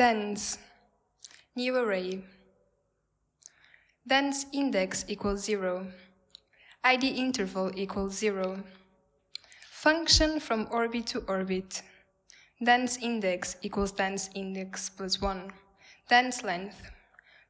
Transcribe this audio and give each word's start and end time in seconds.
dense, 0.00 0.56
new 1.54 1.76
array. 1.76 2.24
Dense 4.08 4.46
index 4.50 5.04
equals 5.08 5.44
zero. 5.44 5.88
ID 6.82 7.08
interval 7.08 7.70
equals 7.76 8.16
zero. 8.16 8.64
Function 9.70 10.40
from 10.40 10.66
orbit 10.70 11.06
to 11.08 11.18
orbit. 11.28 11.82
Dense 12.64 12.96
index 12.96 13.58
equals 13.60 13.92
dense 13.92 14.30
index 14.34 14.88
plus 14.88 15.20
one. 15.20 15.52
Dense 16.08 16.42
length. 16.42 16.80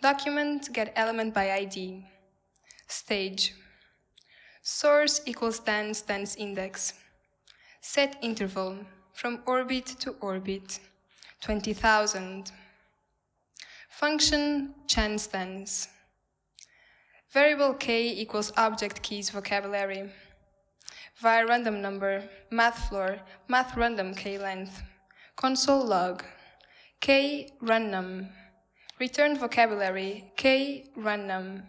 Document 0.00 0.72
get 0.72 0.92
element 0.94 1.34
by 1.34 1.50
ID. 1.50 2.04
Stage. 2.86 3.54
Source 4.62 5.20
equals 5.26 5.58
dense 5.58 6.00
dense 6.00 6.36
index. 6.36 6.92
Set 7.80 8.14
interval 8.22 8.86
from 9.14 9.40
orbit 9.46 9.86
to 9.98 10.12
orbit. 10.20 10.78
20,000. 11.46 12.50
Function 13.88 14.74
chance 14.88 15.28
dense. 15.28 15.86
Variable 17.32 17.72
k 17.74 18.08
equals 18.08 18.52
object 18.56 19.00
keys 19.00 19.30
vocabulary. 19.30 20.10
Via 21.20 21.46
random 21.46 21.80
number, 21.80 22.24
math 22.50 22.88
floor, 22.88 23.20
math 23.46 23.76
random 23.76 24.12
k 24.12 24.38
length. 24.38 24.82
Console 25.36 25.86
log, 25.86 26.24
k 27.00 27.52
random. 27.60 28.28
Return 28.98 29.38
vocabulary, 29.38 30.32
k 30.36 30.86
random. 30.96 31.62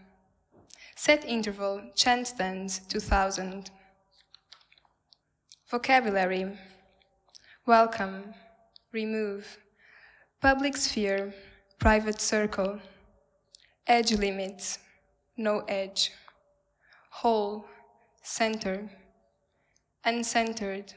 Set 0.96 1.24
interval, 1.24 1.84
chance 1.94 2.32
dense, 2.32 2.80
2000. 2.90 3.70
Vocabulary. 5.70 6.58
Welcome, 7.68 8.34
remove, 8.92 9.60
public 10.40 10.78
sphere, 10.78 11.34
private 11.80 12.22
circle, 12.22 12.80
edge 13.88 14.12
limits, 14.14 14.78
no 15.36 15.62
edge, 15.68 16.12
whole, 17.10 17.66
center, 18.22 18.88
uncentered, 20.06 20.94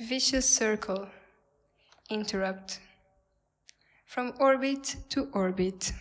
vicious 0.00 0.48
circle, 0.48 1.06
interrupt, 2.10 2.80
from 4.04 4.32
orbit 4.40 4.96
to 5.08 5.28
orbit, 5.32 5.92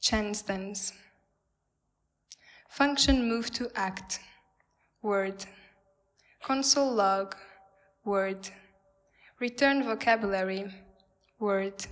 chance 0.00 0.40
dense, 0.42 0.92
function 2.68 3.28
move 3.28 3.50
to 3.50 3.68
act, 3.74 4.20
word, 5.02 5.44
console 6.44 6.94
log, 6.94 7.34
word, 8.04 8.50
return 9.40 9.82
vocabulary, 9.82 10.72
word. 11.44 11.86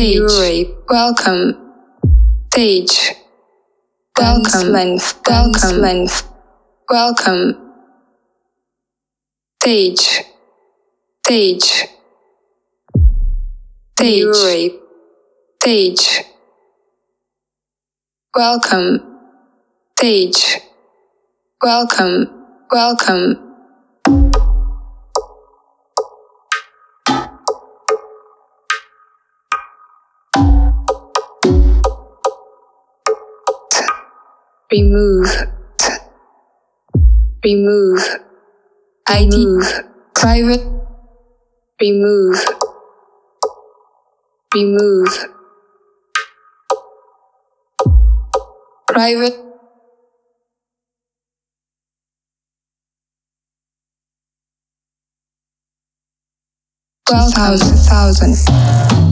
Stage. 0.00 0.66
Welcome. 0.88 1.74
Stage. 2.54 3.12
Welcome. 4.18 4.68
length, 4.72 5.20
Welcome. 5.28 5.80
length, 5.82 6.32
Welcome. 6.88 7.74
Stage. 9.60 10.22
Stage. 11.26 11.86
Stage. 13.98 14.70
Stage. 15.60 16.24
Welcome. 18.34 19.18
Stage. 19.98 20.60
Welcome. 21.62 22.46
Welcome. 22.72 23.49
Remove. 34.72 35.26
Remove. 37.44 38.02
ID. 39.08 39.62
Private. 40.14 40.64
Remove. 41.80 42.44
Remove. 44.54 45.26
Private. 48.86 49.36
Twelve 57.06 57.32
thousand 57.32 57.76
thousand. 57.76 59.09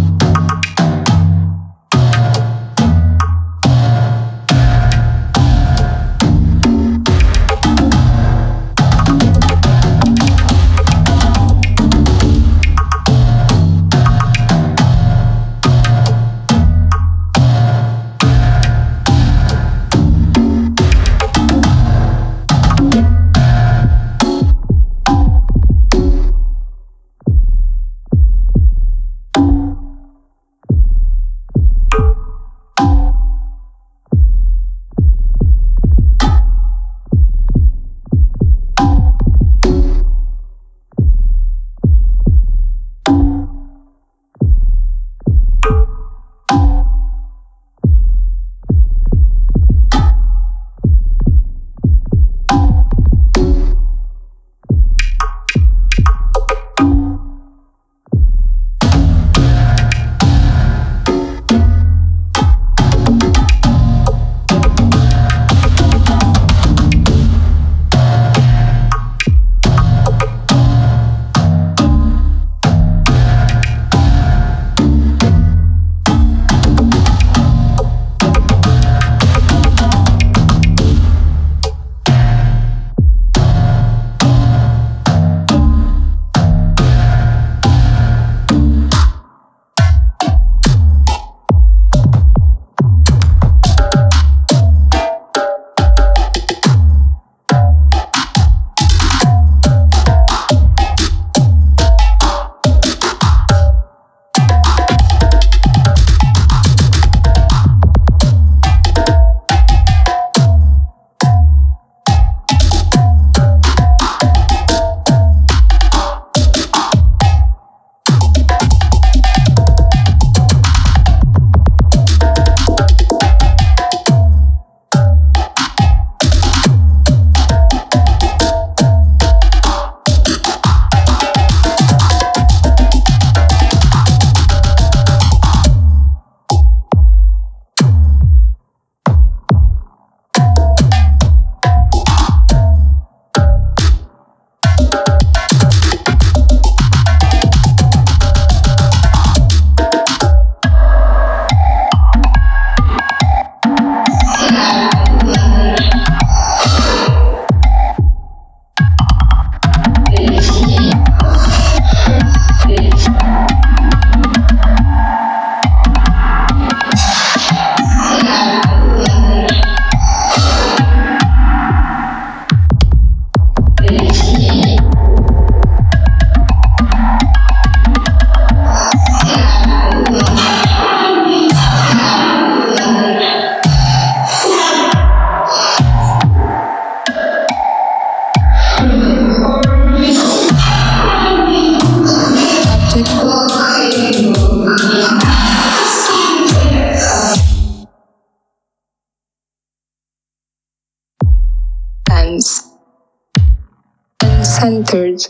Means 204.95 205.29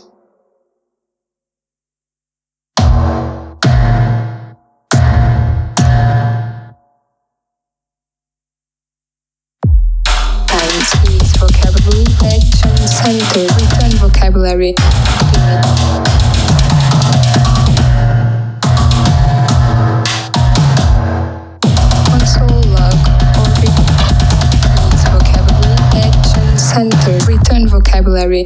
vocabulary, 11.35 12.39
centered, 12.87 13.51
return 13.59 13.91
vocabulary. 13.99 14.73
Console 22.07 22.63
log. 22.71 22.95
Orbit 23.35 23.75
vocabulary, 25.11 25.75
action, 25.99 26.57
centered, 26.57 27.27
return 27.27 27.67
vocabulary. 27.67 28.45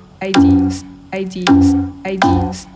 IDs 0.23 0.83
IDs 1.11 1.73
IDs 2.05 2.67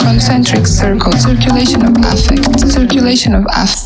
Concentric 0.00 0.66
circle, 0.66 1.12
circulation 1.12 1.84
of 1.84 1.96
affect, 2.04 2.60
circulation 2.68 3.34
of 3.34 3.44
affect. 3.52 3.85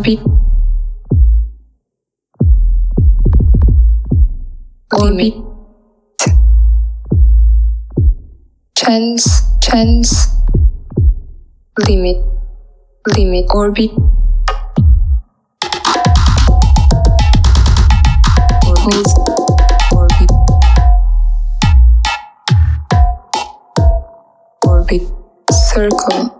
Limit 0.00 0.18
orbit 4.92 4.98
orbit 4.98 5.34
chance 8.74 9.42
chance. 9.60 10.28
Limit. 11.86 12.16
Limit. 13.14 13.44
Orbit 13.50 13.90
equals 18.64 19.12
orbit 19.92 20.30
orbit 24.66 25.02
circle 25.52 26.39